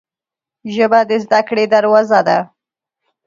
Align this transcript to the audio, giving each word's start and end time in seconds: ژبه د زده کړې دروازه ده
ژبه 0.73 0.99
د 1.09 1.11
زده 1.23 1.39
کړې 1.49 1.65
دروازه 1.73 2.19
ده 2.27 2.37